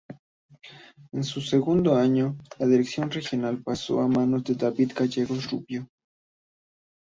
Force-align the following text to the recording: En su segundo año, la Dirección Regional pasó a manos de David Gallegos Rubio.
En 1.11 1.23
su 1.23 1.41
segundo 1.41 1.93
año, 1.95 2.35
la 2.57 2.65
Dirección 2.65 3.11
Regional 3.11 3.61
pasó 3.61 4.01
a 4.01 4.07
manos 4.07 4.43
de 4.45 4.55
David 4.55 4.93
Gallegos 4.95 5.51
Rubio. 5.51 5.87